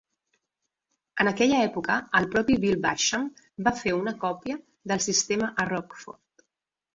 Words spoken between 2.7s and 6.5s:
Basham va fer una còpia del sistema a Rockford.